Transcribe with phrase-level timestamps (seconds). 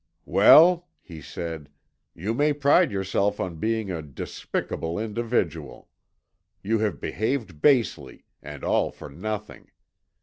[0.25, 1.69] "Well," he said,
[2.15, 5.89] "you may pride yourself on being a despicable individual.
[6.63, 9.69] You have behaved basely, and all for nothing.